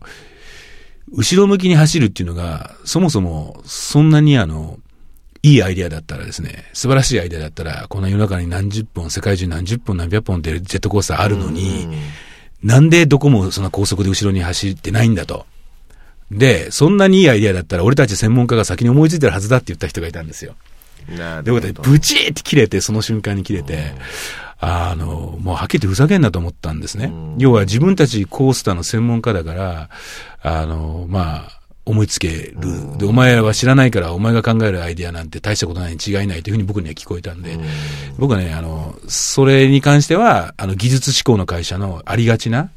[1.12, 4.80] 後ろ向きに走るっていうのが、そもそもそんなにあの、
[5.42, 11.90] いいアイデアだったらですね、素晴らしいアイデアだったら、この世の中に何十本、世界中何十本何百本ってジェットコースターあるのに、
[12.64, 15.46] なんでどこもそんな高速で後ろに走ってないんだと。
[16.34, 20.56] で、そんなにいいアイデアだったら、俺たち専門家が先に思いついてるはずだって言った人がいたんですよ。
[21.10, 21.82] なるほど。
[21.82, 23.94] ブチーって切れて、その瞬間に切れて、
[24.60, 27.12] あの、もうはっきり言ってふざけんなと思ったんですね。
[27.38, 29.90] 要は自分たちコースターの専門家だから、
[30.42, 32.98] あの、まあ、思いつける。
[32.98, 37.58] で、お前らは知らないから、お前が考えるアイディアなんて大したことないに違いないというふうに僕には聞こえたんで、
[38.18, 42.70] 僕はね、あの、それに関しては、あの、技術志向の会社のありがちな、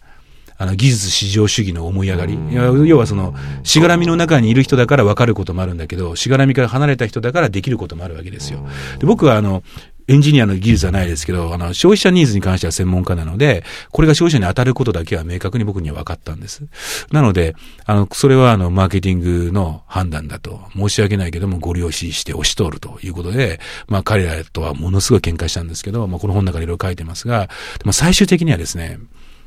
[0.59, 2.39] あの、技術至上主義の思い上がり。
[2.87, 8.67] 要はその、しがらみの中にいる人だから分かることもあるんだけど、しがらみから離れた人だからできることもあるわけですよ。
[8.99, 9.63] で僕はあの、
[10.09, 16.63] エンジニアの技術はないですけど、あの、消費者ニーズに関しては専門家なので、これが消費者に当たることだけは明確に僕には分かったんです。
[17.11, 29.01] なので、あの、それはあの、マーケティングの判断だと、申し訳ないけども、ご了承して押し通るということで、まあ、彼らとはものすごい喧嘩したんですけど、まあ、この本の中でいろいろ書いてますが、でも最終的にはですね、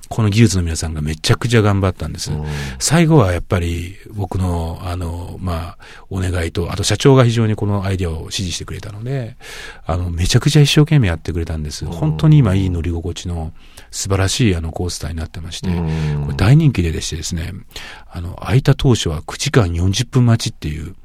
[0.09, 2.31] この技術の皆さんがめちゃくちゃ頑張ったんです。
[2.79, 5.77] 最後はやっぱり僕の、あの、まあ、
[6.09, 9.37] お願いと、あと社長が非常にこのアイデアを支持してくれたので、
[9.85, 11.85] あの、めちゃくちゃ一生懸命やってくれたんです。
[11.85, 13.53] 本当に今いい乗り心地の
[13.91, 17.53] 素晴らしいあのコースターになってまして、これ大人気ででしてですね、
[18.09, 20.95] あの、空いた当初は9時間40分待ちっていう、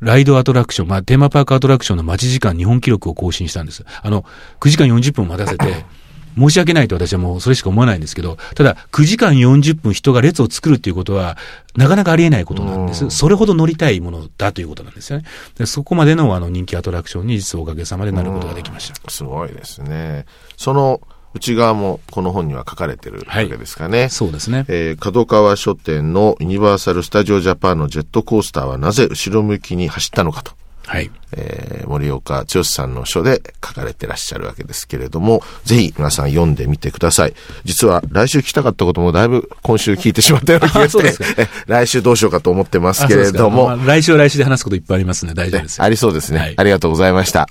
[0.00, 3.84] ライドアトラクション、まあ、テーマパークアトラクションの待ち時間日本記録を更新したんです。
[4.02, 4.24] あの、
[4.60, 5.84] 9時間40分待たせて、
[6.40, 11.36] 申し訳ないと私はもうそれしか思わないんですけど、ただ9時間40分人が列を作るっていうことは、
[11.76, 13.10] なかなかありえないことなんです。
[13.10, 15.24] それほど乗りたいものだということなんですよね。
[15.56, 19.10] でそこまでのあの人気アトラクションに実はおかげさまでなることができました。
[19.10, 20.24] すごいですね。
[20.56, 21.00] その
[21.32, 24.00] 内側もこの本には書かれてるわけですかね。
[24.00, 24.64] はい、そうですね。
[24.68, 30.59] えー、角川書店のユニバーサル・スタジオ・ジャパンのジェットコースターはなぜ後ろ向きに走ったのかと。
[30.90, 31.10] はい。
[31.36, 37.34] えー森岡剛さんの書で書かれてらっしゃるわけですけれども、ぜひ皆さん読んでみてください。
[37.64, 45.34] 実は来週聞きたかったこともだいぶ今週聞いてしまったような気がして あそうですか、え来週どうしようかと思ってますけれども、まあ来週は来週で話すこといっぱいありますね。
[45.34, 45.84] 大丈夫ですよ。
[45.84, 47.48] ありそうですね、はいありがとうございました。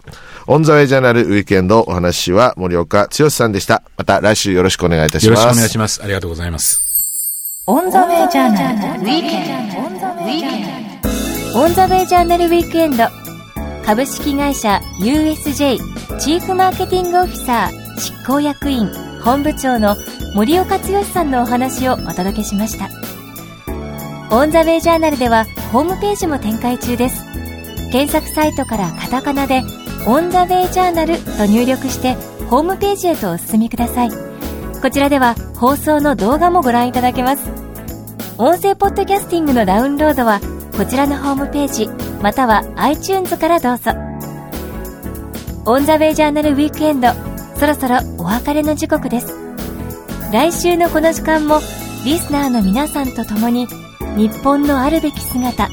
[0.47, 3.83] オンザウェイジャーナルウィークエンドお話は森岡毅さんでした。
[3.97, 5.39] また来週よろしくお願いいたします。
[5.39, 6.01] よろしくお願いします。
[6.03, 6.81] ありがとうございます。
[7.67, 9.79] オンザウェイジャーナルウィークエンド。
[11.59, 13.18] オンザウェイジャーナルウィークエンド
[13.89, 15.79] 株式会社 USJ
[16.19, 18.87] チーフマーケティングオフィサー執行役員
[19.23, 19.95] 本部長の
[20.35, 22.87] 森岡剛さんのお話をお届けしました。
[24.29, 27.25] オンザウェイジャーナルではホームページも展開中です。
[27.91, 29.63] 検索サイトからカタカナで
[30.05, 32.13] オンザウェイジャーナルと入力して
[32.47, 34.11] ホームページへとお進みください。
[34.83, 37.49] こちらでは放送の動画もご覧いただけます。
[38.37, 40.39] 音声ポッドキャスティングのダウンロードは
[40.77, 43.91] こちらのホームページまたは iTunes からどうぞ。
[45.65, 47.09] オンザウェイジャーナルウィークエンド
[47.59, 49.33] そろそろお別れの時刻です。
[50.31, 51.59] 来週のこの時間も
[52.05, 53.67] リスナーの皆さんと共に
[54.15, 55.69] 日本のあるべき姿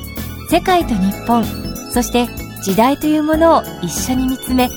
[0.51, 1.45] 世界と日本
[1.93, 2.27] そして
[2.63, 4.75] 時代というものを一緒に見つめ考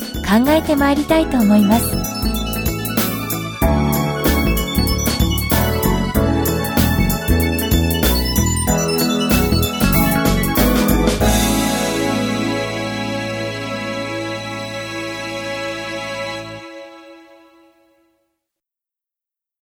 [0.50, 2.39] えてまいりたいと思います。